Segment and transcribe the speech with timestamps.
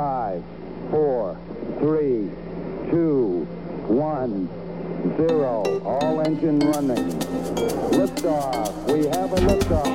[0.00, 0.42] 5,
[0.92, 1.36] 4,
[1.82, 2.30] 3,
[2.90, 3.46] 2,
[3.90, 4.48] 1,
[5.18, 5.82] 0.
[5.84, 7.20] All engine running.
[7.92, 8.72] Liftoff.
[8.88, 9.86] We have a liftoff.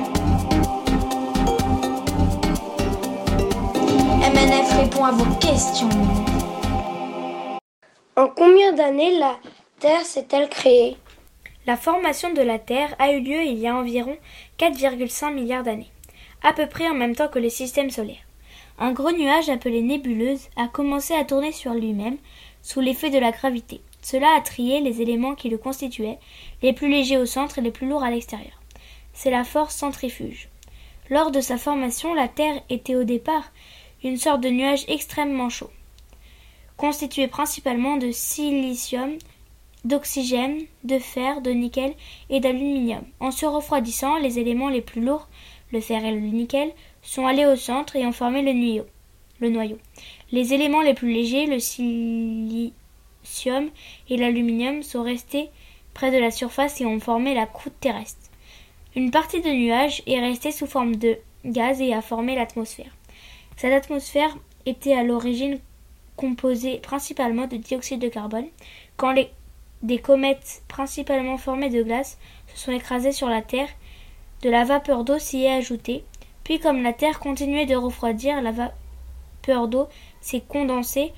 [4.22, 5.90] MNF répond à vos questions.
[8.14, 9.34] En combien d'années la
[9.80, 10.96] Terre s'est-elle créée?
[11.66, 14.16] La formation de la Terre a eu lieu il y a environ
[14.60, 15.90] 4,5 milliards d'années,
[16.44, 18.22] à peu près en même temps que le système solaire.
[18.78, 22.18] Un gros nuage appelé nébuleuse a commencé à tourner sur lui-même
[22.62, 23.80] sous l'effet de la gravité.
[24.02, 26.18] Cela a trié les éléments qui le constituaient,
[26.62, 28.60] les plus légers au centre et les plus lourds à l'extérieur.
[29.14, 30.48] C'est la force centrifuge.
[31.08, 33.50] Lors de sa formation, la Terre était au départ
[34.04, 35.70] une sorte de nuage extrêmement chaud,
[36.76, 39.16] constitué principalement de silicium,
[39.84, 41.94] d'oxygène, de fer, de nickel
[42.28, 43.04] et d'aluminium.
[43.20, 45.28] En se refroidissant, les éléments les plus lourds,
[45.72, 46.70] le fer et le nickel,
[47.02, 48.86] sont allés au centre et ont formé le noyau.
[49.40, 49.78] Le noyau.
[50.32, 52.72] Les éléments les plus légers, le silicium
[54.08, 55.50] et l'aluminium, sont restés
[55.94, 58.30] près de la surface et ont formé la croûte terrestre.
[58.94, 62.94] Une partie du nuage est restée sous forme de gaz et a formé l'atmosphère.
[63.56, 65.58] Cette atmosphère était à l'origine
[66.16, 68.46] composée principalement de dioxyde de carbone.
[68.96, 69.14] Quand
[69.82, 72.18] des comètes principalement formées de glace
[72.54, 73.68] se sont écrasées sur la Terre,
[74.46, 76.04] de la vapeur d'eau s'y est ajoutée.
[76.44, 79.88] Puis comme la Terre continuait de refroidir, la vapeur d'eau
[80.20, 81.12] s'est condensée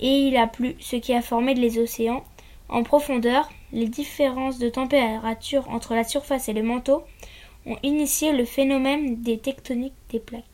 [0.00, 2.24] et il a plu, ce qui a formé les océans.
[2.68, 7.02] En profondeur, les différences de température entre la surface et le manteau
[7.64, 10.44] ont initié le phénomène des tectoniques des plaques.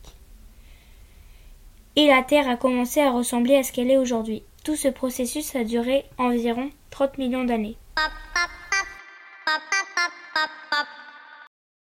[1.97, 4.45] Et la Terre a commencé à ressembler à ce qu'elle est aujourd'hui.
[4.63, 7.77] Tout ce processus a duré environ 30 millions d'années.